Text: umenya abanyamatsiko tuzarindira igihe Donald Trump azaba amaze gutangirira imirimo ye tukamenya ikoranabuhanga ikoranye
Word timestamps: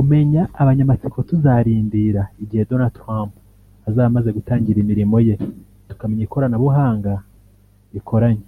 umenya 0.00 0.42
abanyamatsiko 0.62 1.18
tuzarindira 1.28 2.22
igihe 2.42 2.62
Donald 2.70 2.94
Trump 3.00 3.32
azaba 3.88 4.06
amaze 4.10 4.28
gutangirira 4.36 4.78
imirimo 4.84 5.16
ye 5.26 5.34
tukamenya 5.88 6.22
ikoranabuhanga 6.26 7.12
ikoranye 7.98 8.46